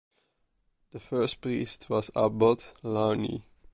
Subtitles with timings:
[0.93, 3.43] The first priest was Abbot Launay.